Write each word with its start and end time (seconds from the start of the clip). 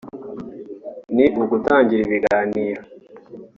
ni 1.15 1.25
ugutangiza 1.41 2.01
ibiganiro 2.07 2.81